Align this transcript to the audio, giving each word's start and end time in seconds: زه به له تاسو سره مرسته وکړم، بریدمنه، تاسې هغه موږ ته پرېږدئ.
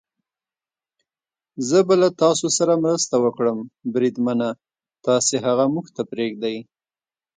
زه 1.67 1.79
به 1.87 1.95
له 2.01 2.09
تاسو 2.21 2.45
سره 2.57 2.73
مرسته 2.85 3.15
وکړم، 3.23 3.57
بریدمنه، 3.93 4.49
تاسې 5.05 5.35
هغه 5.45 5.65
موږ 5.73 5.87
ته 5.95 6.01
پرېږدئ. 6.11 6.57